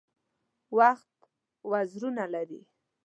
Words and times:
وخت 0.77 1.15
وزرونه 1.69 2.25
لري. 2.33 2.61